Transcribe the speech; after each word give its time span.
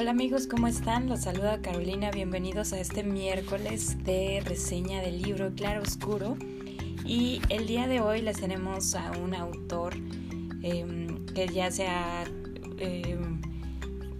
Hola 0.00 0.12
amigos, 0.12 0.46
¿cómo 0.46 0.66
están? 0.66 1.10
Los 1.10 1.20
saluda 1.20 1.60
Carolina, 1.60 2.10
bienvenidos 2.10 2.72
a 2.72 2.80
este 2.80 3.04
miércoles 3.04 4.02
de 4.02 4.42
reseña 4.46 5.02
del 5.02 5.20
libro 5.20 5.52
Claro 5.54 5.82
Oscuro. 5.82 6.38
Y 7.04 7.42
el 7.50 7.66
día 7.66 7.86
de 7.86 8.00
hoy 8.00 8.22
les 8.22 8.40
tenemos 8.40 8.94
a 8.94 9.12
un 9.22 9.34
autor 9.34 9.92
em, 10.62 11.26
que 11.34 11.48
ya 11.48 11.70
se 11.70 11.86
ha 11.86 12.24
em, 12.78 13.42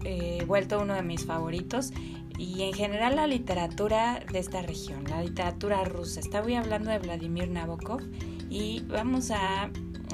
eh, 0.05 0.45
vuelto 0.47 0.83
uno 0.83 0.93
de 0.93 1.03
mis 1.03 1.25
favoritos 1.25 1.95
y 2.37 2.61
en 2.61 2.75
general 2.75 3.17
la 3.17 3.27
literatura 3.27 4.23
de 4.31 4.39
esta 4.39 4.61
región, 4.61 5.05
la 5.05 5.23
literatura 5.23 5.83
rusa. 5.85 6.21
Estaba 6.21 6.59
hablando 6.59 6.91
de 6.91 6.99
Vladimir 6.99 7.49
Nabokov 7.49 8.03
y 8.51 8.81
vamos 8.81 9.31
a 9.31 9.71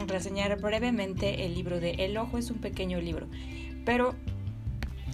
reseñar 0.07 0.61
brevemente 0.61 1.45
el 1.45 1.55
libro 1.57 1.81
de 1.81 1.91
El 2.05 2.17
Ojo, 2.19 2.39
es 2.39 2.53
un 2.53 2.59
pequeño 2.59 3.01
libro, 3.01 3.27
pero 3.85 4.15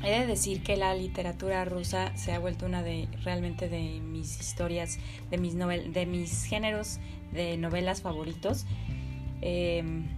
He 0.05 0.11
de 0.11 0.27
decir 0.27 0.63
que 0.63 0.77
la 0.77 0.95
literatura 0.95 1.65
rusa 1.65 2.17
se 2.17 2.33
ha 2.33 2.39
vuelto 2.39 2.67
una 2.67 2.83
de 2.83 3.09
realmente 3.23 3.69
de 3.69 4.01
mis 4.01 4.41
historias, 4.41 4.99
de 5.31 5.39
mis, 5.39 5.55
novel, 5.55 5.93
de 5.93 6.07
mis 6.07 6.45
géneros 6.45 6.99
de 7.33 7.57
novelas 7.57 8.03
favoritos. 8.03 8.67
Em, 9.41 10.09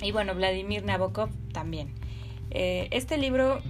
y 0.00 0.12
bueno, 0.12 0.34
Vladimir 0.34 0.84
Nabokov 0.84 1.30
también. 1.52 1.92
Eh, 2.50 2.88
este 2.90 3.18
libro, 3.18 3.60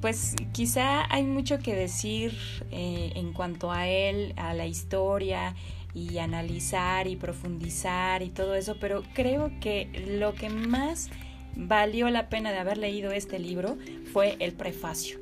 pues 0.00 0.34
quizá 0.52 1.04
hay 1.12 1.22
mucho 1.22 1.60
que 1.60 1.74
decir 1.74 2.36
eh, 2.72 3.12
en 3.14 3.32
cuanto 3.32 3.70
a 3.70 3.86
él, 3.86 4.32
a 4.36 4.52
la 4.52 4.66
historia 4.66 5.54
y 5.94 6.18
analizar 6.18 7.06
y 7.06 7.14
profundizar 7.14 8.22
y 8.22 8.30
todo 8.30 8.56
eso, 8.56 8.76
pero 8.80 9.04
creo 9.14 9.52
que 9.60 9.88
lo 10.18 10.34
que 10.34 10.50
más 10.50 11.08
valió 11.56 12.08
la 12.10 12.28
pena 12.28 12.52
de 12.52 12.58
haber 12.58 12.78
leído 12.78 13.10
este 13.12 13.38
libro 13.38 13.76
fue 14.12 14.36
el 14.38 14.52
prefacio, 14.52 15.18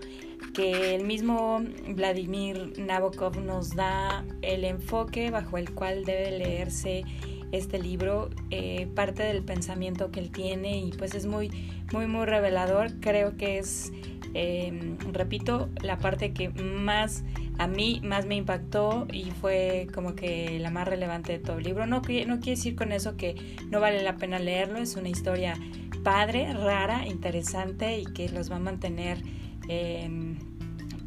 que 0.55 0.95
el 0.95 1.05
mismo 1.05 1.63
Vladimir 1.89 2.79
Nabokov 2.79 3.41
nos 3.41 3.75
da 3.75 4.25
el 4.43 4.65
enfoque 4.65 5.31
bajo 5.31 5.59
el 5.59 5.73
cual 5.73 6.05
debe 6.05 6.39
leerse 6.39 7.05
este 7.53 7.79
libro, 7.79 8.31
eh, 8.51 8.89
parte 8.95 9.23
del 9.23 9.43
pensamiento 9.43 10.11
que 10.11 10.21
él 10.21 10.31
tiene 10.31 10.79
y 10.79 10.91
pues 10.93 11.15
es 11.15 11.27
muy, 11.27 11.51
muy, 11.93 12.07
muy 12.07 12.25
revelador. 12.25 12.99
Creo 13.01 13.37
que 13.37 13.59
es, 13.59 13.93
em, 14.33 14.97
repito, 15.13 15.69
la 15.83 15.99
parte 15.99 16.33
que 16.33 16.49
más 16.49 17.25
a 17.59 17.67
mí 17.67 18.01
más 18.03 18.25
me 18.25 18.37
impactó 18.37 19.07
y 19.13 19.31
fue 19.33 19.87
como 19.95 20.15
que 20.15 20.59
la 20.59 20.71
más 20.71 20.89
relevante 20.89 21.33
de 21.33 21.39
todo 21.39 21.59
el 21.59 21.65
libro. 21.65 21.87
No, 21.87 21.97
no 21.97 22.03
quiere 22.03 22.41
decir 22.43 22.75
con 22.75 22.91
eso 22.91 23.17
que 23.17 23.37
no 23.71 23.81
vale 23.81 24.03
la 24.03 24.17
pena 24.17 24.39
leerlo, 24.39 24.79
es 24.79 24.97
una 24.97 25.11
historia 25.11 25.55
padre, 26.03 26.53
rara, 26.53 27.07
interesante 27.07 27.99
y 27.99 28.05
que 28.05 28.29
los 28.29 28.51
va 28.51 28.57
a 28.57 28.61
mantener 28.61 29.23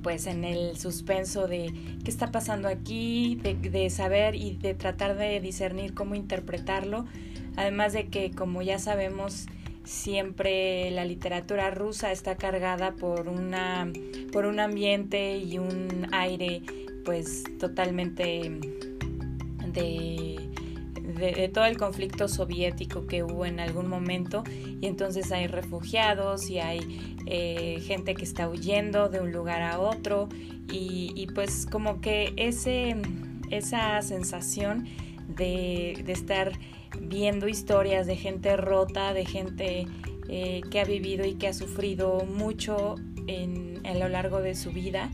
pues 0.06 0.28
en 0.28 0.44
el 0.44 0.78
suspenso 0.78 1.48
de 1.48 1.74
qué 2.04 2.12
está 2.12 2.32
pasando 2.32 2.68
aquí, 2.68 3.42
de, 3.42 3.90
saber 3.90 4.36
y 4.36 4.56
de 4.56 4.76
tratar 4.76 5.18
de 5.18 5.40
discernir 5.40 5.96
cómo 5.96 6.14
interpretarlo. 6.14 7.06
Además 7.56 7.94
de 7.94 8.08
que, 8.10 8.30
como 8.30 8.62
ya 8.62 8.78
sabemos, 8.78 9.48
siempre 9.84 10.92
la 10.92 11.06
literatura 11.06 11.72
rusa 11.72 12.12
está 12.12 12.36
cargada 12.36 12.92
por 12.92 13.28
una 13.28 13.92
por 14.32 14.46
un 14.46 14.60
ambiente 14.60 15.38
y 15.38 15.58
un 15.58 16.08
aire 16.12 16.62
pues 17.04 17.44
totalmente 17.60 18.60
de 19.74 20.35
de, 21.16 21.50
todo 21.50 21.66
el 21.66 21.78
conflicto 21.78 22.28
soviético 22.28 23.06
que 23.08 23.24
hubo 23.24 23.46
en 23.46 23.60
algún 23.60 23.88
momento 23.88 24.44
y 24.82 24.86
entonces 24.86 25.32
hay 25.32 25.48
refugiados 25.48 26.50
y 26.50 26.60
hay 26.60 27.16
eh, 27.26 27.82
gente 27.86 28.16
que 28.16 28.24
está 28.24 28.50
huyendo 28.50 29.10
de 29.10 29.20
un 29.20 29.32
lugar 29.32 29.62
a 29.62 29.80
otro 29.80 30.30
y, 30.72 31.28
pues 31.34 31.66
como 31.66 32.02
que 32.02 32.34
ese, 32.38 32.96
esa 33.50 34.02
sensación 34.02 34.88
de, 35.28 35.92
estar 36.08 36.52
viendo 37.00 37.48
historias 37.48 38.08
de 38.08 38.16
gente 38.16 38.58
rota, 38.58 39.14
de 39.14 39.26
gente 39.26 39.88
eh, 40.28 40.62
que 40.70 40.80
ha 40.80 40.86
vivido 40.86 41.26
y 41.26 41.36
que 41.36 41.48
ha 41.48 41.54
sufrido 41.54 42.26
mucho 42.26 42.96
en, 43.28 43.82
a 43.86 43.94
lo 43.94 44.10
largo 44.10 44.42
de 44.42 44.56
su 44.56 44.72
vida 44.72 45.10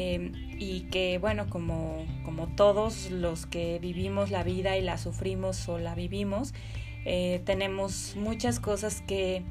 Em, 0.00 0.30
y 0.60 0.82
que 0.92 1.18
bueno, 1.18 1.50
como, 1.50 2.06
como 2.24 2.46
todos 2.46 3.10
los 3.10 3.46
que 3.46 3.80
vivimos 3.80 4.30
la 4.30 4.44
vida 4.44 4.76
y 4.76 4.80
la 4.80 4.96
sufrimos 4.96 5.68
o 5.68 5.80
la 5.80 5.96
vivimos, 5.96 6.54
eh, 7.04 7.42
tenemos 7.44 8.14
muchas 8.16 8.60
cosas 8.60 9.02
que, 9.08 9.42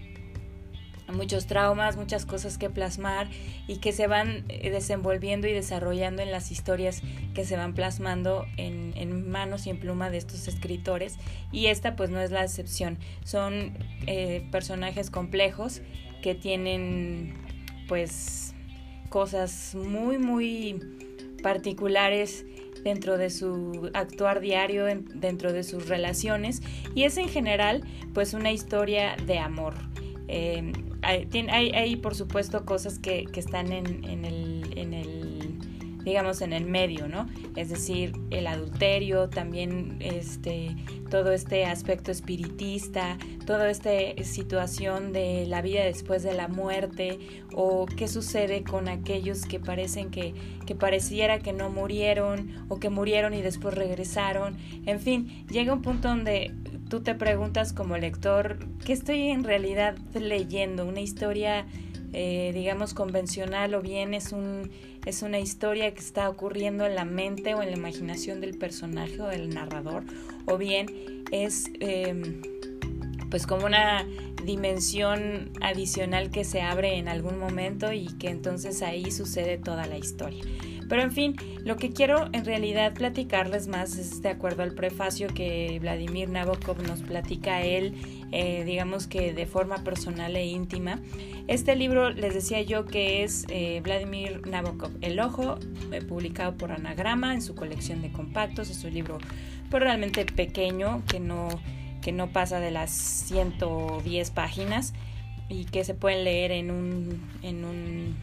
muchos 1.11 1.47
traumas, 1.47 1.97
muchas 1.97 2.25
cosas 2.25 2.57
que 2.57 2.69
plasmar 2.69 3.27
y 3.67 3.79
que 3.79 3.91
se 3.91 4.07
van 4.07 4.45
eh, 4.47 4.69
desenvolviendo 4.69 5.47
y 5.49 5.53
desarrollando 5.53 6.21
en 6.21 6.31
las 6.31 6.49
historias 6.49 7.01
que 7.33 7.43
se 7.43 7.57
van 7.57 7.73
plasmando 7.73 8.45
en, 8.55 8.93
en 8.95 9.29
manos 9.29 9.67
y 9.67 9.69
en 9.69 9.81
pluma 9.81 10.09
de 10.09 10.17
estos 10.17 10.47
escritores. 10.47 11.17
Y 11.51 11.65
esta 11.65 11.97
pues 11.97 12.09
no 12.09 12.21
es 12.21 12.31
la 12.31 12.45
excepción, 12.45 12.99
son 13.25 13.77
eh, 14.05 14.47
personajes 14.49 15.09
complejos 15.09 15.81
que 16.21 16.35
tienen 16.35 17.33
pues 17.89 18.53
cosas 19.17 19.73
muy, 19.73 20.19
muy 20.19 20.79
particulares 21.41 22.45
dentro 22.83 23.17
de 23.17 23.31
su 23.31 23.89
actuar 23.95 24.41
diario, 24.41 24.85
dentro 24.85 25.53
de 25.53 25.63
sus 25.63 25.89
relaciones 25.89 26.61
y 26.93 27.05
es 27.05 27.17
en 27.17 27.27
general 27.27 27.83
pues 28.13 28.35
una 28.35 28.51
historia 28.51 29.15
de 29.25 29.39
amor. 29.39 29.73
Eh, 30.27 30.71
hay, 31.01 31.95
por 31.95 32.13
supuesto 32.13 32.63
cosas 32.63 32.99
que, 32.99 33.25
que 33.25 33.39
están 33.39 33.71
en, 33.71 34.03
en 34.03 34.23
el 34.23 34.36
digamos, 36.07 36.41
en 36.41 36.53
el 36.53 36.65
medio, 36.65 37.09
¿no? 37.09 37.27
Es 37.57 37.69
decir, 37.69 38.13
el 38.29 38.47
adulterio, 38.47 39.27
también 39.29 39.97
este, 39.99 40.73
todo 41.09 41.33
este 41.33 41.65
aspecto 41.65 42.11
espiritista, 42.11 43.17
toda 43.45 43.69
esta 43.69 43.91
situación 44.23 45.11
de 45.11 45.45
la 45.47 45.61
vida 45.61 45.83
después 45.83 46.23
de 46.23 46.33
la 46.33 46.47
muerte 46.47 47.19
o 47.53 47.85
qué 47.85 48.07
sucede 48.07 48.63
con 48.63 48.87
aquellos 48.87 49.45
que 49.45 49.59
parecen 49.59 50.09
que, 50.09 50.33
que 50.65 50.75
pareciera 50.75 51.39
que 51.39 51.51
no 51.51 51.69
murieron 51.69 52.65
o 52.69 52.79
que 52.79 52.89
murieron 52.89 53.33
y 53.33 53.41
después 53.41 53.73
regresaron. 53.73 54.55
En 54.85 55.01
fin, 55.01 55.45
llega 55.49 55.73
un 55.73 55.81
punto 55.81 56.07
donde 56.07 56.53
tú 56.89 57.01
te 57.01 57.15
preguntas 57.15 57.73
como 57.73 57.97
lector, 57.97 58.59
¿qué 58.85 58.93
estoy 58.93 59.27
en 59.27 59.43
realidad 59.43 59.97
leyendo? 60.13 60.85
¿Una 60.85 61.01
historia 61.01 61.65
eh, 62.13 62.51
digamos, 62.53 62.93
convencional 62.93 63.73
o 63.73 63.81
bien 63.81 64.13
es, 64.13 64.31
un, 64.31 64.71
es 65.05 65.21
una 65.21 65.39
historia 65.39 65.93
que 65.93 65.99
está 65.99 66.29
ocurriendo 66.29 66.85
en 66.85 66.95
la 66.95 67.05
mente 67.05 67.53
o 67.53 67.61
en 67.61 67.71
la 67.71 67.77
imaginación 67.77 68.41
del 68.41 68.57
personaje 68.57 69.21
o 69.21 69.27
del 69.27 69.49
narrador, 69.49 70.03
o 70.45 70.57
bien 70.57 71.23
es 71.31 71.65
em, 71.79 72.41
pues 73.29 73.45
como 73.45 73.65
una 73.65 74.05
dimensión 74.45 75.51
adicional 75.61 76.31
que 76.31 76.45
se 76.45 76.61
abre 76.61 76.97
en 76.97 77.09
algún 77.09 77.37
momento 77.37 77.91
y 77.91 78.07
que 78.17 78.29
entonces 78.29 78.81
ahí 78.81 79.11
sucede 79.11 79.57
toda 79.57 79.85
la 79.85 79.97
historia. 79.97 80.43
Pero 80.87 81.01
en 81.01 81.11
fin, 81.11 81.35
lo 81.65 81.75
que 81.75 81.91
quiero 81.91 82.29
en 82.31 82.45
realidad 82.45 82.93
platicarles 82.93 83.67
más 83.67 83.97
es 83.97 84.21
de 84.21 84.29
acuerdo 84.29 84.63
al 84.63 84.73
prefacio 84.73 85.27
que 85.27 85.77
Vladimir 85.81 86.29
Nabokov 86.29 86.81
nos 86.81 87.01
platica 87.01 87.61
él, 87.61 87.93
eh, 88.31 88.63
digamos 88.65 89.07
que 89.07 89.33
de 89.33 89.45
forma 89.45 89.83
personal 89.83 90.35
e 90.35 90.45
íntima. 90.45 90.99
Este 91.47 91.75
libro 91.75 92.09
les 92.09 92.33
decía 92.33 92.61
yo 92.61 92.85
que 92.85 93.23
es 93.23 93.45
eh, 93.49 93.79
Vladimir 93.83 94.45
Nabokov, 94.47 94.91
El 95.01 95.19
Ojo, 95.19 95.57
eh, 95.91 96.01
publicado 96.01 96.57
por 96.57 96.71
Anagrama 96.71 97.33
en 97.33 97.41
su 97.41 97.55
colección 97.55 98.01
de 98.01 98.11
compactos. 98.11 98.69
Es 98.69 98.83
un 98.83 98.93
libro 98.93 99.17
pues, 99.69 99.83
realmente 99.83 100.25
pequeño 100.25 101.03
que 101.07 101.19
no, 101.19 101.47
que 102.01 102.11
no 102.11 102.27
pasa 102.31 102.59
de 102.59 102.71
las 102.71 102.91
110 102.91 104.31
páginas 104.31 104.93
y 105.49 105.65
que 105.65 105.83
se 105.83 105.93
pueden 105.93 106.25
leer 106.25 106.51
en 106.51 106.71
un, 106.71 107.21
en 107.41 107.63
un 107.63 108.15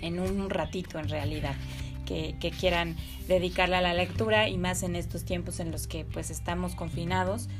en 0.00 0.18
un 0.18 0.50
ratito 0.50 0.98
en 0.98 1.08
realidad. 1.08 1.54
Que, 2.04 2.34
quieran 2.58 2.96
dedicarle 3.26 3.76
a 3.76 3.82
la 3.82 3.92
lectura 3.92 4.48
y 4.48 4.56
más 4.56 4.82
en 4.82 4.96
estos 4.96 5.26
tiempos 5.26 5.60
en 5.60 5.70
los 5.70 5.86
que 5.86 6.06
pues 6.06 6.30
estamos 6.30 6.74
confinados 6.74 7.50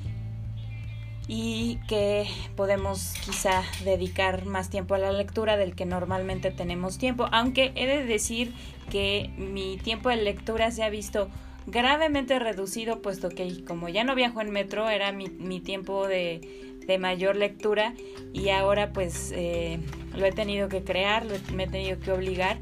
y 1.28 1.78
que 1.86 2.26
podemos 2.56 3.12
quizá 3.24 3.62
dedicar 3.84 4.46
más 4.46 4.70
tiempo 4.70 4.94
a 4.94 4.98
la 4.98 5.12
lectura 5.12 5.58
del 5.58 5.76
que 5.76 5.84
normalmente 5.84 6.50
tenemos 6.50 6.96
tiempo, 6.96 7.28
aunque 7.30 7.72
he 7.76 7.86
de 7.86 8.04
decir 8.04 8.52
que 8.90 9.30
mi 9.36 9.76
tiempo 9.76 10.08
de 10.08 10.16
lectura 10.16 10.70
se 10.70 10.82
ha 10.82 10.88
visto 10.88 11.28
gravemente 11.66 12.38
reducido, 12.38 13.02
puesto 13.02 13.28
que 13.28 13.62
como 13.64 13.90
ya 13.90 14.04
no 14.04 14.14
viajo 14.14 14.40
en 14.40 14.50
metro, 14.50 14.88
era 14.88 15.12
mi, 15.12 15.28
mi 15.28 15.60
tiempo 15.60 16.08
de, 16.08 16.78
de 16.86 16.98
mayor 16.98 17.36
lectura. 17.36 17.94
Y 18.32 18.48
ahora 18.48 18.92
pues 18.92 19.32
eh, 19.34 19.78
lo 20.16 20.24
he 20.24 20.32
tenido 20.32 20.68
que 20.68 20.82
crear, 20.82 21.26
me 21.54 21.64
he 21.64 21.68
tenido 21.68 22.00
que 22.00 22.10
obligar. 22.10 22.58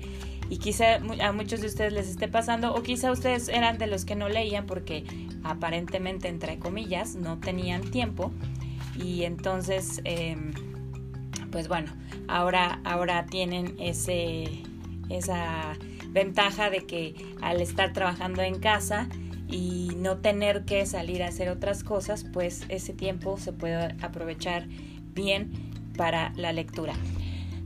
Y 0.50 0.58
quizá 0.58 0.96
a 0.96 1.32
muchos 1.32 1.60
de 1.60 1.68
ustedes 1.68 1.92
les 1.92 2.08
esté 2.08 2.28
pasando 2.28 2.74
o 2.74 2.82
quizá 2.82 3.10
ustedes 3.10 3.48
eran 3.48 3.78
de 3.78 3.86
los 3.86 4.04
que 4.04 4.14
no 4.14 4.28
leían 4.28 4.66
porque 4.66 5.04
aparentemente 5.42 6.28
entre 6.28 6.58
comillas 6.58 7.16
no 7.16 7.38
tenían 7.38 7.90
tiempo 7.90 8.32
y 8.98 9.24
entonces 9.24 10.00
em, 10.04 10.52
pues 11.56 11.68
bueno, 11.68 11.90
ahora, 12.28 12.80
ahora 12.84 13.26
tienen 13.26 13.76
ese, 13.78 14.62
esa 15.08 15.74
ventaja 16.10 16.70
de 16.70 16.84
que 16.84 17.14
al 17.40 17.60
estar 17.60 17.92
trabajando 17.92 18.42
en 18.42 18.58
casa 18.58 19.08
y 19.48 19.92
no 19.96 20.18
tener 20.18 20.64
que 20.64 20.84
salir 20.86 21.22
a 21.22 21.28
hacer 21.28 21.48
otras 21.48 21.84
cosas, 21.84 22.24
pues 22.24 22.66
ese 22.68 22.92
tiempo 22.92 23.38
se 23.38 23.52
puede 23.52 23.94
aprovechar 24.02 24.66
bien 25.14 25.50
para 25.96 26.32
la 26.36 26.52
lectura. 26.52 26.94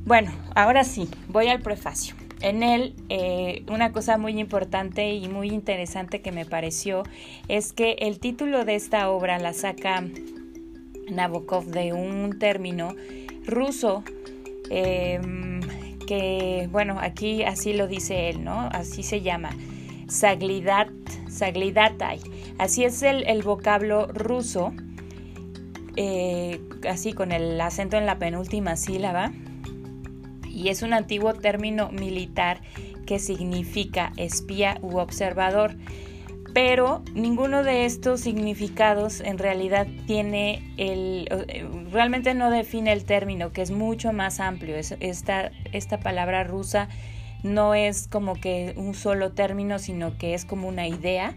Bueno, 0.04 0.30
ahora 0.54 0.84
sí, 0.84 1.08
voy 1.28 1.48
al 1.48 1.60
prefacio. 1.60 2.14
En 2.42 2.62
él, 2.62 2.94
eh, 3.08 3.64
una 3.68 3.92
cosa 3.92 4.18
muy 4.18 4.38
importante 4.38 5.12
y 5.12 5.28
muy 5.28 5.48
interesante 5.48 6.22
que 6.22 6.32
me 6.32 6.46
pareció 6.46 7.02
es 7.48 7.72
que 7.72 7.96
el 7.98 8.18
título 8.18 8.64
de 8.64 8.76
esta 8.76 9.10
obra 9.10 9.38
la 9.38 9.52
saca 9.52 10.04
Nabokov 11.10 11.66
de 11.66 11.92
un 11.92 12.38
término 12.38 12.94
ruso 13.46 14.02
em, 14.70 15.60
que, 16.06 16.68
bueno, 16.70 16.98
aquí 17.00 17.42
así 17.42 17.72
lo 17.72 17.86
dice 17.86 18.28
él, 18.30 18.44
¿no? 18.44 18.68
Así 18.72 19.02
se 19.02 19.20
llama, 19.20 19.50
Saglidat, 20.08 20.90
Saglidatai. 21.28 22.20
Así 22.58 22.84
es 22.84 23.02
el, 23.02 23.42
vocablo 23.42 24.06
ruso, 24.08 24.72
eh, 25.96 26.60
así 26.88 27.12
con 27.12 27.32
el 27.32 27.60
acento 27.60 27.96
en 27.96 28.06
la 28.06 28.18
penúltima 28.18 28.76
sílaba 28.76 29.32
y 30.60 30.68
es 30.68 30.82
un 30.82 30.92
antiguo 30.92 31.32
término 31.34 31.90
militar 31.90 32.60
que 33.06 33.18
significa 33.18 34.12
espía 34.16 34.78
u 34.82 34.98
observador. 34.98 35.74
Pero 36.52 37.02
ninguno 37.14 37.62
de 37.62 37.84
estos 37.84 38.20
significados 38.20 39.20
en 39.20 39.38
realidad 39.38 39.86
tiene 40.06 40.72
el, 40.76 41.28
eh, 41.30 41.64
realmente 41.92 42.34
no 42.34 42.50
define 42.50 42.92
el 42.92 43.04
término, 43.04 43.52
que 43.52 43.62
es 43.62 43.70
mucho 43.70 44.12
más 44.12 44.40
amplio. 44.40 44.76
Esta, 44.76 45.52
esta 45.72 46.00
palabra 46.00 46.44
rusa 46.44 46.88
no 47.42 47.74
es 47.74 48.08
como 48.08 48.34
que 48.34 48.74
un 48.76 48.94
solo 48.94 49.32
término, 49.32 49.78
sino 49.78 50.18
que 50.18 50.34
es 50.34 50.44
como 50.44 50.68
una 50.68 50.88
idea. 50.88 51.34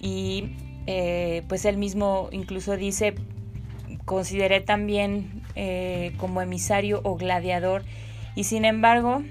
Y 0.00 0.56
eh, 0.86 1.42
pues 1.48 1.64
él 1.64 1.76
mismo 1.76 2.28
incluso 2.30 2.76
dice, 2.76 3.14
consideré 4.04 4.60
también 4.60 5.42
eh, 5.56 6.12
como 6.18 6.40
emisario 6.40 7.00
o 7.02 7.16
gladiador 7.16 7.82
y 8.34 8.44
sin 8.44 8.64
embargo, 8.64 9.22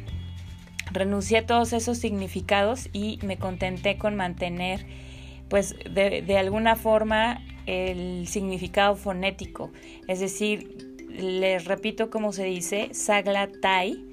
renuncié 0.91 1.39
a 1.39 1.45
todos 1.45 1.73
esos 1.73 1.97
significados 1.97 2.89
y 2.93 3.19
me 3.23 3.37
contenté 3.37 3.97
con 3.97 4.15
mantener, 4.15 4.85
pues, 5.49 5.75
de, 5.93 6.37
alguna 6.37 6.75
forma 6.75 7.41
el 7.65 8.27
significado 8.27 8.95
fonético. 8.95 9.71
Es 10.07 10.19
decir, 10.19 10.89
les 11.09 11.65
repito 11.65 12.09
cómo 12.09 12.31
se 12.31 12.45
dice, 12.45 12.89
Sagla 12.93 13.49
Tai. 13.61 14.05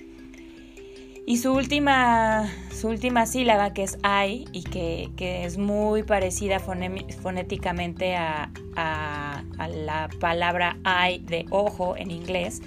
Y 1.28 1.38
su 1.38 1.52
última, 1.52 2.48
su 2.72 2.88
última 2.88 3.26
sílaba, 3.26 3.72
que 3.72 3.82
es 3.82 3.98
ai, 4.04 4.44
y 4.52 4.62
que, 4.62 5.10
es 5.44 5.58
muy 5.58 6.04
parecida 6.04 6.60
fonéticamente 6.60 8.14
a, 8.14 8.52
a, 8.76 9.42
la 9.68 10.08
palabra 10.20 10.76
eye 10.84 11.18
de 11.18 11.46
ojo 11.50 11.96
en 11.96 12.12
inglés, 12.12 12.62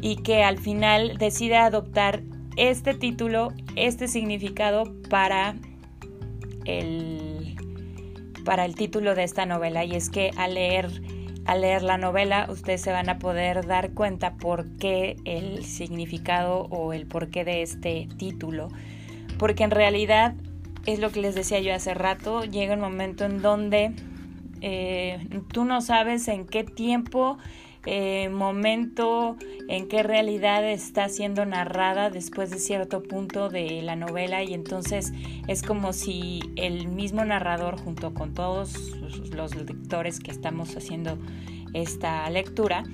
y 0.00 0.16
que 0.16 0.44
al 0.44 0.58
final 0.58 1.18
decide 1.18 1.56
adoptar 1.56 2.22
este 2.56 2.94
título, 2.94 3.52
este 3.76 4.08
significado 4.08 4.84
para 5.08 5.54
el, 6.64 7.56
para 8.44 8.64
el 8.64 8.74
título 8.74 9.14
de 9.14 9.24
esta 9.24 9.46
novela. 9.46 9.84
Y 9.84 9.94
es 9.94 10.10
que 10.10 10.30
al 10.36 10.54
leer, 10.54 10.90
al 11.44 11.62
leer 11.62 11.82
la 11.82 11.98
novela 11.98 12.46
ustedes 12.50 12.82
se 12.82 12.92
van 12.92 13.08
a 13.08 13.18
poder 13.18 13.66
dar 13.66 13.92
cuenta 13.92 14.34
por 14.34 14.76
qué 14.76 15.16
el 15.24 15.64
significado 15.64 16.66
o 16.70 16.92
el 16.92 17.06
porqué 17.06 17.44
de 17.44 17.62
este 17.62 18.08
título. 18.18 18.68
Porque 19.38 19.64
en 19.64 19.70
realidad 19.70 20.34
es 20.86 20.98
lo 20.98 21.10
que 21.10 21.20
les 21.20 21.34
decía 21.34 21.60
yo 21.60 21.74
hace 21.74 21.94
rato, 21.94 22.44
llega 22.44 22.74
un 22.74 22.80
momento 22.80 23.24
en 23.24 23.40
donde 23.40 23.92
eh, 24.60 25.18
tú 25.52 25.64
no 25.64 25.80
sabes 25.80 26.28
en 26.28 26.46
qué 26.46 26.64
tiempo 26.64 27.38
eh, 27.84 28.28
momento, 28.28 29.36
en 29.68 29.88
qué 29.88 30.02
realidad 30.02 30.64
está 30.64 31.08
siendo 31.08 31.44
narrada 31.44 32.10
después 32.10 32.50
de 32.50 32.58
cierto 32.58 33.02
punto 33.02 33.48
de 33.48 33.82
la 33.82 33.96
novela 33.96 34.44
y 34.44 34.54
entonces 34.54 35.12
es 35.48 35.62
como 35.62 35.92
si 35.92 36.40
el 36.56 36.86
mismo 36.86 37.24
narrador 37.24 37.80
junto 37.80 38.14
con 38.14 38.34
todos 38.34 38.72
los 39.32 39.56
lectores 39.56 40.20
que 40.20 40.30
estamos 40.30 40.76
haciendo 40.76 41.18
esta 41.74 42.28
lectura, 42.30 42.84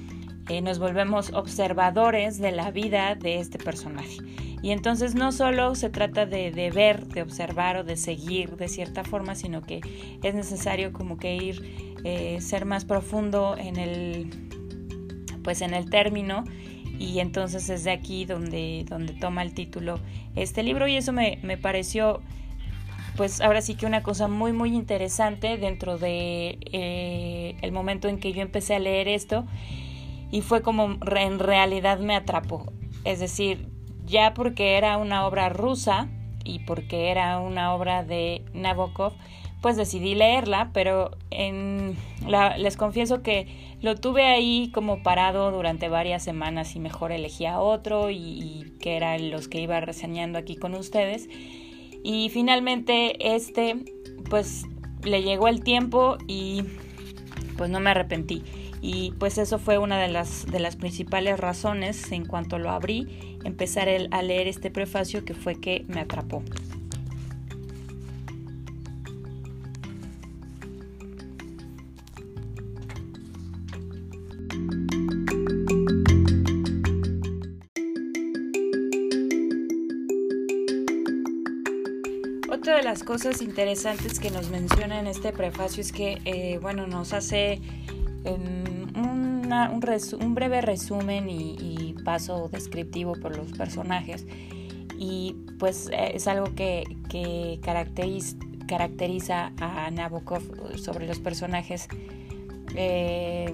eh, 0.49 0.63
nos 0.63 0.79
volvemos 0.79 1.33
observadores 1.35 2.39
de 2.39 2.53
la 2.53 2.71
vida 2.71 3.15
de 3.15 3.41
este 3.41 3.59
personaje. 3.59 4.17
Y 4.63 4.71
entonces 4.71 5.15
no 5.15 5.31
solo 5.31 5.75
se 5.75 5.91
trata 5.91 6.27
de, 6.27 6.51
ver, 6.75 7.07
de 7.07 7.23
observar 7.23 7.77
o 7.77 7.85
de 7.85 7.97
seguir 7.97 8.57
de 8.57 8.69
cierta 8.69 9.05
forma, 9.05 9.35
sino 9.35 9.63
que 9.63 9.81
es 10.23 10.35
necesario 10.35 10.93
como 10.93 11.17
que 11.17 11.37
ir, 11.37 11.95
eh, 12.05 12.41
ser 12.41 12.65
más 12.65 12.85
profundo 12.85 13.57
en 13.57 13.77
el 13.77 14.48
pues 15.43 15.63
en 15.63 15.75
el 15.75 15.91
término 15.91 16.45
y 16.99 17.21
entonces 17.21 17.69
es 17.69 17.85
de 17.85 17.93
aquí 17.93 18.25
donde, 18.25 18.85
donde 18.89 19.15
toma 19.15 19.43
el 19.43 19.55
título 19.55 20.01
este 20.35 20.63
libro 20.63 20.89
y 20.89 20.97
eso 20.97 21.13
me, 21.13 21.39
pareció 21.61 22.21
pues 23.17 23.41
ahora 23.41 23.63
sí 23.63 23.75
que 23.75 23.87
una 23.87 24.03
cosa 24.03 24.29
muy 24.29 24.53
muy 24.53 24.75
interesante 24.75 25.57
dentro 25.57 25.99
de 25.99 26.59
eh, 26.73 27.57
el 27.63 27.73
momento 27.73 28.09
en 28.09 28.19
que 28.19 28.33
yo 28.33 28.43
empecé 28.43 28.75
a 28.75 28.79
leer 28.79 29.09
esto 29.09 29.47
y 30.31 30.43
fue 30.43 30.63
como 30.63 30.99
en 31.17 31.39
realidad 31.39 31.99
me 32.01 32.15
atrapó. 32.15 32.71
Es 33.05 33.21
decir 33.21 33.69
ya 34.05 34.35
porque 34.35 34.77
era 34.77 34.97
una 34.97 35.27
obra 35.27 35.49
rusa 35.49 36.09
y 36.45 36.61
porque 36.61 37.11
era 37.11 37.39
una 37.41 37.75
obra 37.75 38.03
de 38.03 38.45
Nabokov 38.55 39.13
pues 39.61 39.77
decidí 39.77 40.15
leerla, 40.15 40.71
pero 40.73 41.11
en 41.31 41.97
les 42.59 42.77
confieso 42.77 43.23
que 43.23 43.47
lo 43.81 43.97
tuve 43.97 44.25
ahí 44.25 44.71
como 44.73 45.03
parado 45.03 45.51
durante 45.51 45.89
varias 45.89 46.23
semanas 46.23 46.77
y 46.77 46.81
mejor 46.81 47.13
elegía 47.13 47.61
otro 47.61 48.11
y, 48.11 48.73
que 48.81 48.97
eran 48.97 49.31
los 49.31 49.49
que 49.49 49.61
iba 49.61 49.81
reseñando 49.81 50.39
aquí 50.39 50.57
con 50.57 50.75
ustedes. 50.75 51.29
Y 52.05 52.29
finalmente 52.29 53.35
este, 53.35 53.77
pues 54.31 54.67
le 55.03 55.23
llegó 55.23 55.49
el 55.49 55.63
tiempo 55.63 56.19
y 56.27 56.65
pues 57.57 57.71
no 57.71 57.81
me 57.81 57.91
arrepentí. 57.91 58.43
Y 58.81 59.13
pues 59.19 59.39
eso 59.39 59.59
fue 59.59 59.79
una 59.79 59.99
de 59.99 60.09
las, 60.09 60.47
de 60.47 60.61
las 60.61 60.77
principales 60.77 61.41
razones 61.41 62.13
en 62.13 62.25
cuanto 62.25 62.59
lo 62.59 62.71
abrí, 62.71 63.39
empezar 63.45 63.89
a 63.89 64.23
leer 64.23 64.47
este 64.47 64.71
prefacio 64.71 65.25
que 65.25 65.35
fue 65.35 65.61
que 65.61 65.85
me 65.89 66.01
atrapó. 66.01 66.45
Las 82.89 83.03
cosas 83.03 83.43
interesantes 83.43 84.19
que 84.19 84.31
nos 84.31 84.49
menciona 84.49 84.99
en 84.99 85.07
este 85.07 85.31
prefacio 85.31 85.83
es 85.83 85.93
que, 85.93 86.23
eh, 86.25 86.59
bueno, 86.63 86.87
nos 86.87 87.13
hace 87.13 87.61
un, 88.25 90.35
breve 90.35 90.63
resumen 90.63 91.29
y, 91.29 91.95
paso 92.03 92.49
descriptivo 92.51 93.13
por 93.13 93.37
los 93.37 93.53
personajes. 93.53 94.27
Y 94.99 95.37
pues 95.59 95.91
eh, 95.93 96.13
es 96.15 96.27
algo 96.29 96.55
que, 96.55 96.85
caracteriza, 98.67 99.53
a 99.59 99.91
Nabokov 99.91 100.79
sobre 100.79 101.07
los 101.07 101.19
personajes. 101.19 101.89
Eh, 102.75 103.53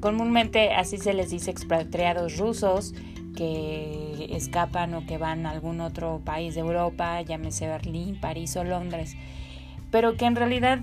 comúnmente 0.00 0.74
así 0.74 0.98
se 0.98 1.14
les 1.14 1.30
dice 1.30 1.50
expatriados 1.50 2.36
rusos, 2.36 2.92
que 3.34 4.07
escapan 4.30 4.94
o 4.94 5.06
que 5.06 5.18
van 5.18 5.46
a 5.46 5.50
algún 5.50 5.80
otro 5.80 6.20
país 6.24 6.54
de 6.54 6.60
Europa, 6.60 7.20
llámese 7.22 7.66
Berlín, 7.66 8.20
París 8.20 8.56
o 8.56 8.64
Londres, 8.64 9.16
pero 9.90 10.16
que 10.16 10.26
en 10.26 10.36
realidad 10.36 10.80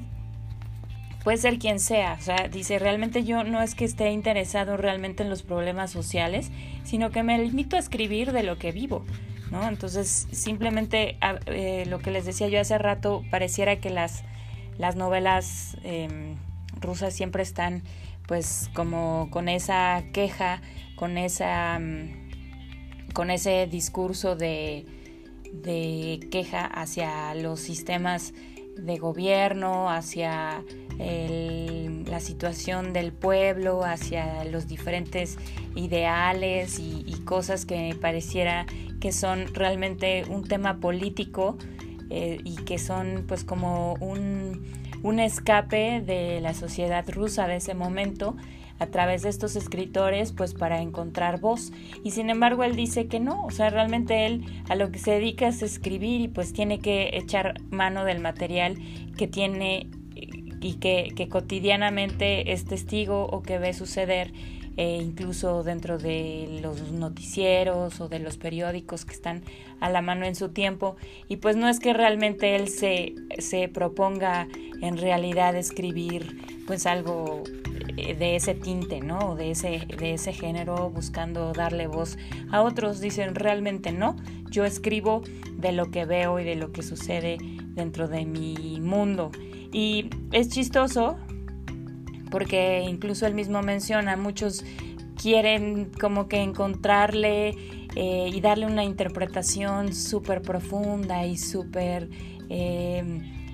puede 1.23 1.37
ser 1.37 1.57
quien 1.57 1.79
sea, 1.79 2.17
o 2.19 2.21
sea, 2.21 2.47
dice, 2.49 2.77
realmente 2.77 3.23
yo 3.23 3.43
no 3.43 3.61
es 3.63 3.73
que 3.73 3.83
esté 3.83 4.11
interesado 4.11 4.77
realmente 4.77 5.23
en 5.23 5.29
los 5.31 5.41
problemas 5.41 5.89
sociales, 5.89 6.51
sino 6.83 7.09
que 7.09 7.23
me 7.23 7.37
limito 7.39 7.77
a 7.77 7.79
escribir 7.79 8.31
de 8.31 8.43
lo 8.43 8.59
que 8.59 8.71
vivo, 8.71 9.03
¿no? 9.49 9.67
Entonces, 9.67 10.27
simplemente 10.31 11.17
eh, 11.47 11.85
lo 11.87 11.97
que 11.97 12.11
les 12.11 12.25
decía 12.25 12.47
yo 12.47 12.61
hace 12.61 12.77
rato, 12.77 13.23
pareciera 13.31 13.77
que 13.77 13.89
las, 13.89 14.23
las 14.77 14.95
novelas 14.95 15.77
em, 15.83 16.35
rusas 16.79 17.15
siempre 17.15 17.41
están 17.41 17.81
pues 18.27 18.69
como 18.75 19.29
con 19.31 19.49
esa 19.49 20.03
queja, 20.13 20.61
con 20.95 21.17
esa... 21.17 21.79
Mm, 21.79 22.24
con 23.15 23.31
ese 23.31 23.65
discurso 23.65 24.35
de, 24.35 24.85
queja 26.29 26.65
hacia 26.65 27.33
los 27.33 27.61
sistemas 27.61 28.33
de 28.77 28.97
gobierno, 28.97 29.89
hacia 29.89 30.61
la 30.99 32.19
situación 32.19 32.91
del 32.91 33.13
pueblo, 33.13 33.85
hacia 33.85 34.43
los 34.43 34.67
diferentes 34.67 35.37
ideales 35.75 36.77
y, 36.77 37.03
cosas 37.25 37.65
que 37.65 37.97
pareciera 37.99 38.67
que 38.99 39.11
son 39.11 39.53
realmente 39.53 40.25
un 40.29 40.43
tema 40.47 40.79
político 40.79 41.57
eh, 42.11 42.37
y 42.43 42.57
que 42.57 42.77
son 42.77 43.23
pues 43.27 43.43
como 43.43 43.95
un, 43.95 44.63
un 45.03 45.19
escape 45.19 46.01
de 46.01 46.39
la 46.41 46.53
sociedad 46.53 47.09
rusa 47.09 47.47
de 47.47 47.55
ese 47.55 47.73
momento 47.73 48.35
a 48.79 48.87
través 48.87 49.21
de 49.23 49.29
estos 49.29 49.55
escritores 49.55 50.31
pues 50.31 50.53
para 50.53 50.81
encontrar 50.81 51.39
voz 51.39 51.71
y 52.03 52.11
sin 52.11 52.29
embargo 52.29 52.63
él 52.63 52.75
dice 52.75 53.07
que 53.07 53.19
no, 53.19 53.45
o 53.45 53.51
sea, 53.51 53.69
realmente 53.69 54.25
él 54.25 54.43
a 54.69 54.75
lo 54.75 54.91
que 54.91 54.99
se 54.99 55.11
dedica 55.11 55.47
es 55.47 55.61
escribir 55.61 56.21
y 56.21 56.27
pues 56.27 56.53
tiene 56.53 56.79
que 56.79 57.11
echar 57.13 57.61
mano 57.69 58.05
del 58.05 58.19
material 58.19 58.77
que 59.17 59.27
tiene 59.27 59.87
y 60.65 60.73
que, 60.75 61.27
cotidianamente 61.29 62.51
es 62.51 62.65
testigo 62.65 63.25
o 63.25 63.43
que 63.43 63.59
ve 63.59 63.73
suceder 63.73 64.33
eh, 64.77 64.99
incluso 65.01 65.63
dentro 65.63 65.97
de 65.97 66.59
los 66.61 66.91
noticieros 66.91 68.01
o 68.01 68.09
de 68.09 68.19
los 68.19 68.37
periódicos 68.37 69.05
que 69.05 69.13
están 69.13 69.43
a 69.79 69.89
la 69.89 70.01
mano 70.01 70.25
en 70.25 70.35
su 70.35 70.49
tiempo. 70.49 70.97
Y 71.29 71.37
pues 71.37 71.55
no 71.55 71.69
es 71.69 71.79
que 71.79 71.93
realmente 71.93 72.55
él 72.55 72.67
se, 72.67 73.13
se 73.37 73.69
proponga 73.69 74.47
en 74.81 74.97
realidad 74.97 75.55
escribir 75.55 76.41
pues 76.67 76.87
algo 76.87 77.43
de 77.95 78.35
ese 78.35 78.55
tinte, 78.55 78.99
¿no? 78.99 79.35
De 79.35 79.51
ese, 79.51 79.87
de 79.97 80.13
ese 80.13 80.33
género, 80.33 80.89
buscando 80.89 81.53
darle 81.53 81.87
voz 81.87 82.17
a 82.51 82.61
otros. 82.61 82.99
Dicen, 82.99 83.35
realmente 83.35 83.91
no, 83.91 84.15
yo 84.49 84.65
escribo 84.65 85.21
de 85.53 85.71
lo 85.71 85.91
que 85.91 86.05
veo 86.05 86.39
y 86.39 86.43
de 86.43 86.55
lo 86.55 86.71
que 86.71 86.83
sucede 86.83 87.37
dentro 87.73 88.07
de 88.07 88.25
mi 88.25 88.79
mundo. 88.81 89.31
Y 89.71 90.09
es 90.31 90.49
chistoso 90.49 91.17
porque 92.31 92.85
incluso 92.87 93.25
él 93.25 93.33
mismo 93.33 93.61
menciona, 93.61 94.17
muchos 94.17 94.65
quieren 95.15 95.91
como 95.99 96.27
que 96.27 96.41
encontrarle 96.41 97.55
eh, 97.95 98.29
y 98.29 98.41
darle 98.41 98.65
una 98.65 98.83
interpretación 98.83 99.93
súper 99.93 100.41
profunda 100.41 101.25
y 101.25 101.37
súper 101.37 102.09
em, 102.49 103.44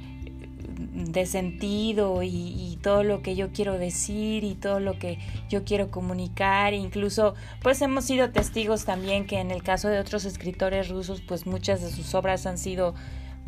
de 0.94 1.26
sentido 1.26 2.22
y, 2.24 2.78
todo 2.82 3.04
lo 3.04 3.22
que 3.22 3.36
yo 3.36 3.52
quiero 3.52 3.78
decir 3.78 4.44
y 4.44 4.56
todo 4.56 4.80
lo 4.80 4.98
que 4.98 5.20
yo 5.50 5.64
quiero 5.64 5.92
comunicar. 5.92 6.74
Incluso 6.74 7.36
pues 7.62 7.80
hemos 7.84 8.06
sido 8.06 8.32
testigos 8.32 8.86
también 8.86 9.28
que 9.28 9.40
en 9.40 9.52
el 9.52 9.62
caso 9.62 9.88
de 9.88 10.00
otros 10.00 10.26
escritores 10.26 10.90
rusos 10.90 11.22
pues 11.22 11.46
muchas 11.46 11.82
de 11.82 11.92
sus 11.92 12.16
obras 12.16 12.48
han 12.48 12.58
sido 12.58 12.96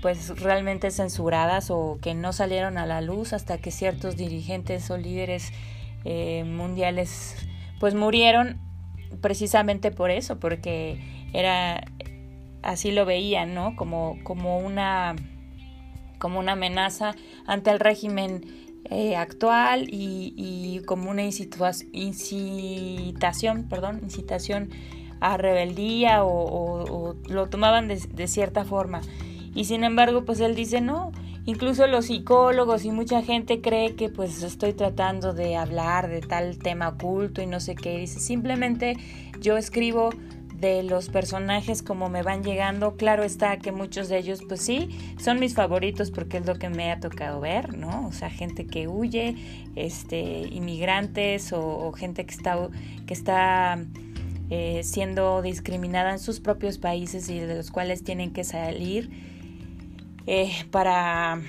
pues 0.03 0.39
realmente 0.39 0.91
censuradas 0.91 1.71
o 1.71 1.97
que 1.99 2.13
no 2.13 2.31
salieron 2.31 2.77
a 2.77 2.85
la 2.85 3.01
luz 3.01 3.33
hasta 3.33 3.57
que 3.57 3.71
ciertos 3.71 4.17
dirigentes 4.17 4.91
o 4.91 4.97
líderes 4.97 5.51
eh, 6.05 6.43
mundiales 6.45 7.35
pues 7.79 7.95
murieron 7.95 8.59
precisamente 9.21 9.91
por 9.91 10.11
eso, 10.11 10.39
porque 10.39 10.99
era 11.33 11.83
así 12.61 12.91
lo 12.91 13.05
veían, 13.05 13.53
¿no? 13.53 13.75
Como, 13.75 14.17
como 14.23 14.59
una 14.59 15.15
como 16.23 16.39
una 16.39 16.53
amenaza 16.53 17.15
ante 17.45 17.69
el 17.69 17.79
régimen 17.81 18.45
eh, 18.85 19.17
actual 19.17 19.89
y, 19.91 20.81
como 20.85 21.11
una 21.11 21.23
incitación, 21.23 23.67
perdón, 23.67 23.99
incitación 24.03 24.69
a 25.19 25.35
rebeldía 25.35 26.23
o, 26.23 27.17
lo 27.27 27.49
tomaban 27.49 27.89
de 27.89 28.27
cierta 28.29 28.63
forma. 28.63 29.01
Y 29.53 29.65
sin 29.65 29.83
embargo, 29.83 30.23
pues 30.23 30.39
él 30.39 30.55
dice, 30.55 30.79
no, 30.79 31.11
incluso 31.45 31.87
los 31.87 32.05
psicólogos 32.05 32.85
y 32.85 32.91
mucha 32.91 33.21
gente 33.21 33.59
cree 33.59 33.95
que 33.95 34.07
pues 34.07 34.43
estoy 34.43 34.71
tratando 34.71 35.33
de 35.33 35.57
hablar 35.57 36.09
de 36.09 36.21
tal 36.21 36.57
tema 36.57 36.87
oculto 36.87 37.41
y 37.41 37.47
no 37.47 37.59
sé 37.59 37.75
qué. 37.75 37.97
Dice, 37.97 38.21
simplemente 38.21 38.95
yo 39.41 39.57
escribo 39.57 40.11
de 40.59 40.83
los 40.83 41.09
personajes 41.09 41.81
como 41.81 42.09
me 42.09 42.23
van 42.23 42.43
llegando. 42.43 42.95
Claro 42.95 43.23
está 43.23 43.57
que 43.57 43.71
muchos 43.71 44.09
de 44.09 44.17
ellos, 44.17 44.41
pues 44.47 44.61
sí, 44.61 44.89
son 45.19 45.39
mis 45.39 45.55
favoritos 45.55 46.11
porque 46.11 46.37
es 46.37 46.45
lo 46.45 46.55
que 46.55 46.69
me 46.69 46.91
ha 46.91 46.99
tocado 46.99 47.39
ver, 47.39 47.77
¿no? 47.77 48.07
O 48.07 48.11
sea, 48.11 48.29
gente 48.29 48.65
que 48.65 48.87
huye, 48.87 49.35
este, 49.75 50.47
inmigrantes 50.51 51.51
o, 51.53 51.91
gente 51.93 52.25
que 52.25 52.33
está, 52.33 52.69
que 53.05 53.13
está 53.13 53.83
eh, 54.49 54.81
siendo 54.83 55.41
discriminada 55.41 56.11
en 56.11 56.19
sus 56.19 56.39
propios 56.39 56.77
países 56.77 57.29
y 57.29 57.39
de 57.39 57.55
los 57.55 57.71
cuales 57.71 58.03
tienen 58.03 58.31
que 58.31 58.43
salir 58.43 59.09
eh, 60.27 60.51
para 60.71 61.41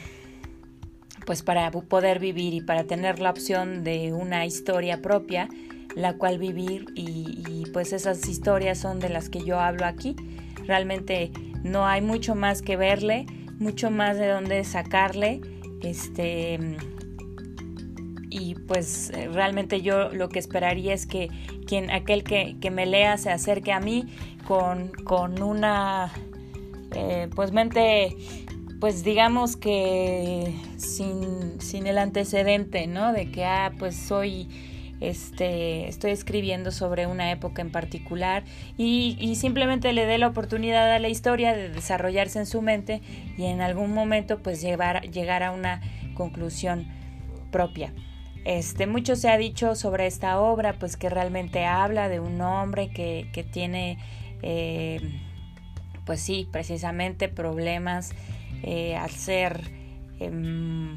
pues 1.27 1.43
para 1.43 1.71
poder 1.71 2.19
vivir 2.19 2.55
y 2.55 2.61
para 2.61 2.85
tener 2.85 3.19
la 3.19 3.31
opción 3.31 3.85
de 3.85 4.13
una 4.13 4.47
historia 4.47 5.01
propia 5.01 5.49
la 5.95 6.15
cual 6.15 6.39
vivir 6.39 6.87
y, 6.95 7.65
pues 7.73 7.93
esas 7.93 8.29
historias 8.29 8.79
son 8.79 9.01
de 9.01 9.09
las 9.09 9.29
que 9.29 9.45
yo 9.45 9.59
hablo 9.59 9.85
aquí. 9.85 10.15
Realmente 10.67 11.31
no 11.63 11.87
hay 11.87 12.01
mucho 12.01 12.35
más 12.35 12.63
que 12.63 12.77
verle 12.77 13.27
mucho 13.59 13.91
más 13.91 14.19
de 14.19 14.29
dónde 14.29 14.65
sacarle 14.65 15.41
este 15.83 16.59
y 18.31 18.57
pues 18.57 19.13
realmente 19.33 19.81
yo 19.81 20.11
lo 20.11 20.29
que 20.29 20.41
esperaría 20.41 20.93
es 20.93 21.07
que 21.07 21.29
quien 21.67 21.91
aquel 21.91 22.25
que, 22.25 22.57
que 22.61 22.71
me 22.71 22.85
lea 22.85 23.17
se 23.17 23.31
acerque 23.31 23.73
a 23.73 23.79
mí 23.79 24.07
con, 24.47 24.89
con 25.05 25.41
una 25.41 26.13
eh, 26.95 27.29
pues 27.35 27.53
mente 27.53 28.17
pues 28.85 29.03
digamos 29.03 29.57
que 29.57 30.55
sin, 30.77 31.87
el 31.87 31.97
antecedente, 31.97 32.87
¿no? 32.87 33.15
De 33.15 33.31
que, 33.31 33.47
ah, 33.47 33.73
pues 33.79 33.97
soy, 33.97 34.47
este, 35.01 35.89
estoy 35.89 36.11
escribiendo 36.11 36.71
sobre 36.71 37.07
una 37.07 37.31
época 37.31 37.63
en 37.63 37.73
particular 37.73 38.45
y, 38.77 39.37
simplemente 39.37 39.95
le 39.95 40.05
dé 40.05 40.19
la 40.19 40.27
oportunidad 40.27 40.93
a 40.93 40.99
la 40.99 41.09
historia 41.09 41.57
de 41.57 41.71
desarrollarse 41.71 42.39
en 42.39 42.45
su 42.45 42.61
mente 42.61 43.01
y 43.39 43.47
en 43.47 43.63
algún 43.63 43.95
momento 43.95 44.43
pues 44.43 44.61
llevar, 44.61 45.09
llegar 45.11 45.43
a 45.43 45.53
una 45.53 45.81
conclusión 46.13 46.87
propia. 47.51 47.95
Este, 48.45 48.87
mucho 48.87 49.17
se 49.17 49.31
ha 49.31 49.39
dicho 49.39 49.77
sobre 49.77 50.07
esta 50.07 50.39
obra, 50.39 50.75
pues 50.75 50.99
que 50.99 51.09
realmente 51.09 51.65
habla 51.65 52.11
de 52.11 52.21
un 52.21 52.39
hombre 52.43 52.91
que, 52.91 53.31
que 53.33 53.45
tiene, 53.45 53.97
eh, 54.43 55.01
pues 56.05 56.21
sí, 56.21 56.47
precisamente 56.53 57.31
problemas 57.31 58.13
eh, 58.67 58.97
al 58.97 59.11
ser 59.11 59.71
em, 60.19 60.97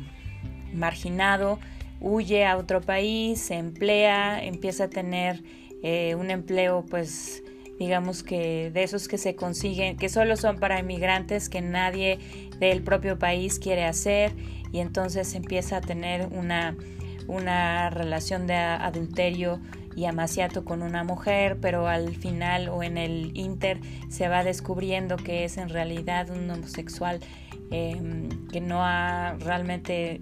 marginado, 0.73 1.59
huye 1.99 2.45
a 2.45 2.57
otro 2.57 2.81
país, 2.81 3.41
se 3.41 3.55
emplea, 3.55 4.43
empieza 4.43 4.85
a 4.85 4.89
tener 4.89 5.43
eh, 5.83 6.15
un 6.15 6.31
empleo 6.31 6.85
pues 6.89 7.43
digamos 7.79 8.23
que 8.23 8.71
de 8.71 8.83
esos 8.83 9.07
que 9.07 9.17
se 9.17 9.35
consiguen, 9.35 9.97
que 9.97 10.09
solo 10.09 10.35
son 10.35 10.57
para 10.57 10.79
inmigrantes, 10.79 11.47
que 11.49 11.61
nadie 11.61 12.17
del 12.59 12.81
propio 12.81 13.19
país 13.19 13.59
quiere 13.59 13.85
hacer 13.85 14.33
y 14.71 14.79
entonces 14.79 15.35
empieza 15.35 15.77
a 15.77 15.81
tener 15.81 16.27
una, 16.31 16.75
una 17.27 17.89
relación 17.89 18.47
de 18.47 18.55
adulterio 18.55 19.59
y 19.97 20.05
amaciato 20.05 20.63
con 20.63 20.81
una 20.81 21.03
mujer, 21.03 21.57
pero 21.59 21.87
al 21.87 22.15
final 22.15 22.69
o 22.69 22.83
en 22.83 22.97
el 22.97 23.35
inter 23.35 23.81
se 24.07 24.29
va 24.29 24.45
descubriendo 24.45 25.17
que 25.17 25.43
es 25.43 25.57
en 25.57 25.67
realidad 25.67 26.29
un 26.29 26.49
homosexual 26.49 27.19
Em, 27.69 28.29
que 28.47 28.61
no 28.61 28.85
ha 28.85 29.35
realmente 29.39 30.21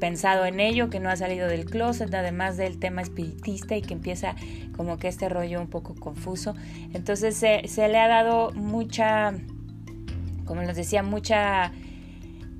pensado 0.00 0.46
en 0.46 0.60
ello, 0.60 0.88
que 0.88 0.98
no 0.98 1.10
ha 1.10 1.16
salido 1.16 1.46
del 1.46 1.66
closet, 1.66 2.12
además 2.14 2.56
del 2.56 2.78
tema 2.78 3.02
espiritista 3.02 3.76
y 3.76 3.82
que 3.82 3.92
empieza 3.92 4.34
como 4.76 4.98
que 4.98 5.08
este 5.08 5.28
rollo 5.28 5.60
un 5.60 5.68
poco 5.68 5.94
confuso. 5.94 6.54
Entonces 6.94 7.36
se, 7.36 7.68
se 7.68 7.88
le 7.88 7.98
ha 7.98 8.08
dado 8.08 8.50
mucha, 8.52 9.34
como 10.46 10.62
les 10.62 10.76
decía, 10.76 11.02
mucha 11.02 11.72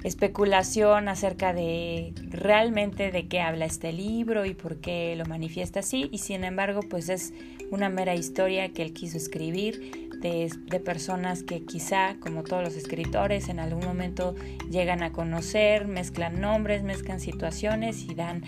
especulación 0.07 1.09
acerca 1.09 1.53
de 1.53 2.15
realmente 2.31 3.11
de 3.11 3.27
qué 3.27 3.41
habla 3.41 3.65
este 3.65 3.93
libro 3.93 4.45
y 4.47 4.55
por 4.55 4.77
qué 4.77 5.17
lo 5.17 5.27
manifiesta 5.27 5.81
así 5.81 6.09
y 6.13 6.19
sin 6.19 6.45
embargo 6.45 6.81
pues 6.89 7.09
es 7.09 7.33
una 7.73 7.89
mera 7.89 8.15
historia 8.15 8.73
que 8.73 8.83
él 8.83 8.93
quiso 8.93 9.17
escribir 9.17 10.07
de, 10.21 10.81
personas 10.81 11.43
que 11.43 11.65
quizá, 11.65 12.17
como 12.21 12.43
todos 12.43 12.63
los 12.63 12.75
escritores, 12.75 13.49
en 13.49 13.61
algún 13.61 13.85
momento 13.85 14.35
llegan 14.71 15.03
a 15.03 15.13
conocer, 15.13 15.87
mezclan 15.87 16.41
nombres, 16.41 16.83
mezclan 16.83 17.21
situaciones 17.21 18.03
y 18.03 18.15
dan 18.15 18.43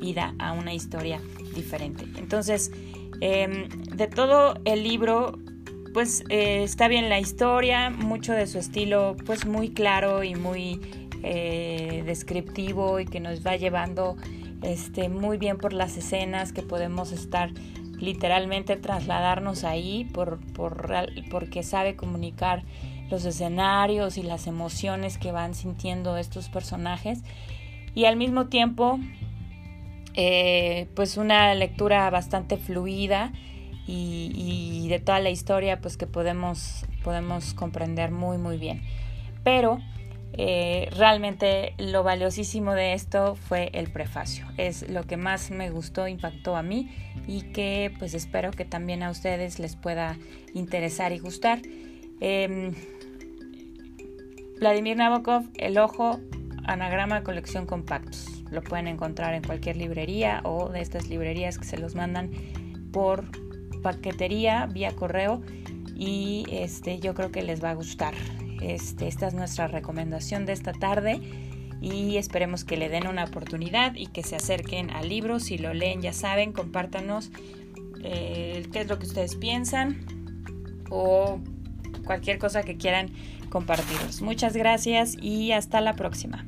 vida 0.00 0.34
a 0.38 0.52
una 0.52 0.72
historia 0.72 1.20
diferente. 1.54 2.04
Entonces, 2.16 2.70
em, 3.20 3.68
de 3.68 4.06
todo 4.06 4.54
el 4.64 4.82
libro, 4.82 5.38
pues 5.92 6.24
eh, 6.28 6.62
está 6.62 6.88
bien 6.88 7.08
la 7.08 7.18
historia, 7.18 7.90
mucho 7.90 8.32
de 8.32 8.46
su 8.46 8.58
estilo, 8.58 9.16
pues 9.26 9.46
muy 9.46 9.70
claro 9.70 10.22
y 10.22 10.34
muy 10.34 10.80
eh, 11.22 12.02
descriptivo 12.06 13.00
y 13.00 13.06
que 13.06 13.20
nos 13.20 13.46
va 13.46 13.56
llevando 13.56 14.16
este, 14.62 15.08
muy 15.08 15.38
bien 15.38 15.58
por 15.58 15.72
las 15.72 15.96
escenas 15.96 16.52
que 16.52 16.62
podemos 16.62 17.12
estar 17.12 17.50
literalmente 17.98 18.76
trasladarnos 18.76 19.64
ahí 19.64 20.08
por, 20.12 20.40
por, 20.52 20.90
porque 21.30 21.62
sabe 21.62 21.96
comunicar 21.96 22.64
los 23.10 23.24
escenarios 23.24 24.16
y 24.16 24.22
las 24.22 24.46
emociones 24.46 25.18
que 25.18 25.32
van 25.32 25.54
sintiendo 25.54 26.16
estos 26.16 26.48
personajes. 26.48 27.22
Y 27.94 28.04
al 28.04 28.16
mismo 28.16 28.46
tiempo 28.46 28.98
eh, 30.14 30.88
pues 30.94 31.16
una 31.16 31.54
lectura 31.54 32.08
bastante 32.10 32.56
fluida 32.56 33.32
y, 33.90 34.88
de 34.88 34.98
toda 34.98 35.20
la 35.20 35.30
historia 35.30 35.80
pues 35.80 35.96
que 35.96 36.06
podemos, 36.06 36.84
podemos 37.04 37.54
comprender 37.54 38.10
muy 38.10 38.38
muy 38.38 38.58
bien. 38.58 38.82
Pero 39.44 39.78
eh, 40.32 40.88
realmente 40.96 41.74
lo 41.78 42.02
valiosísimo 42.02 42.74
de 42.74 42.94
esto 42.94 43.34
fue 43.34 43.70
el 43.72 43.90
prefacio. 43.90 44.46
Es 44.56 44.88
lo 44.88 45.04
que 45.04 45.16
más 45.16 45.50
me 45.50 45.70
gustó, 45.70 46.08
impactó 46.08 46.56
a 46.56 46.62
mí 46.62 46.90
y 47.26 47.42
que 47.52 47.92
pues 47.98 48.14
espero 48.14 48.50
que 48.50 48.64
también 48.64 49.02
a 49.02 49.10
ustedes 49.10 49.58
les 49.58 49.76
pueda 49.76 50.16
interesar 50.54 51.12
y 51.12 51.18
gustar. 51.18 51.60
Em, 52.20 52.74
Vladimir 54.58 54.96
Nabokov, 54.96 55.44
El 55.54 55.78
Ojo, 55.78 56.20
Anagrama 56.64 57.22
Colección 57.22 57.66
Compactos. 57.66 58.26
Lo 58.50 58.62
pueden 58.62 58.88
encontrar 58.88 59.34
en 59.34 59.42
cualquier 59.42 59.76
librería 59.76 60.40
o 60.44 60.68
de 60.68 60.80
estas 60.80 61.08
librerías 61.08 61.58
que 61.58 61.64
se 61.64 61.78
los 61.78 61.94
mandan 61.94 62.30
por 62.92 63.24
paquetería 63.82 64.66
vía 64.66 64.94
correo 64.94 65.42
y 65.96 66.44
este 66.50 66.98
yo 66.98 67.14
creo 67.14 67.30
que 67.30 67.42
les 67.42 67.62
va 67.62 67.70
a 67.70 67.74
gustar. 67.74 68.14
Este, 68.60 69.08
esta 69.08 69.26
es 69.26 69.34
nuestra 69.34 69.68
recomendación 69.68 70.46
de 70.46 70.52
esta 70.52 70.72
tarde 70.72 71.20
y 71.80 72.16
esperemos 72.16 72.64
que 72.64 72.76
le 72.76 72.88
den 72.88 73.06
una 73.06 73.24
oportunidad 73.24 73.94
y 73.94 74.06
que 74.06 74.22
se 74.22 74.36
acerquen 74.36 74.90
al 74.90 75.08
libro. 75.08 75.40
Si 75.40 75.58
lo 75.58 75.72
leen, 75.72 76.02
ya 76.02 76.12
saben, 76.12 76.52
compártanos 76.52 77.30
eh, 78.02 78.66
qué 78.72 78.80
es 78.80 78.88
lo 78.88 78.98
que 78.98 79.06
ustedes 79.06 79.34
piensan 79.34 80.04
o 80.90 81.40
cualquier 82.04 82.38
cosa 82.38 82.62
que 82.62 82.76
quieran 82.76 83.10
compartirnos. 83.48 84.22
Muchas 84.22 84.54
gracias 84.54 85.16
y 85.20 85.52
hasta 85.52 85.80
la 85.80 85.94
próxima. 85.94 86.46